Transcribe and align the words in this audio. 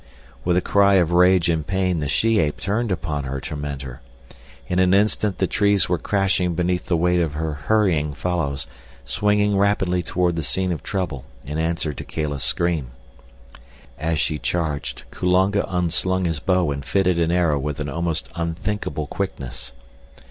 With 0.43 0.57
a 0.57 0.61
cry 0.61 0.95
of 0.95 1.11
rage 1.11 1.47
and 1.47 1.63
pain 1.67 1.99
the 1.99 2.07
she 2.07 2.39
ape 2.39 2.59
turned 2.59 2.91
upon 2.91 3.25
her 3.25 3.39
tormentor. 3.39 4.01
In 4.67 4.79
an 4.79 4.95
instant 4.95 5.37
the 5.37 5.45
trees 5.45 5.87
were 5.89 5.99
crashing 5.99 6.55
beneath 6.55 6.87
the 6.87 6.97
weight 6.97 7.19
of 7.19 7.33
her 7.35 7.53
hurrying 7.53 8.15
fellows, 8.15 8.65
swinging 9.05 9.55
rapidly 9.59 10.01
toward 10.01 10.37
the 10.37 10.41
scene 10.41 10.71
of 10.71 10.81
trouble 10.81 11.25
in 11.45 11.59
answer 11.59 11.93
to 11.93 12.03
Kala's 12.03 12.43
scream. 12.43 12.89
As 13.99 14.17
she 14.17 14.39
charged, 14.39 15.03
Kulonga 15.11 15.65
unslung 15.71 16.25
his 16.25 16.39
bow 16.39 16.71
and 16.71 16.83
fitted 16.83 17.19
an 17.19 17.29
arrow 17.29 17.59
with 17.59 17.79
almost 17.87 18.27
unthinkable 18.33 19.05
quickness. 19.05 19.71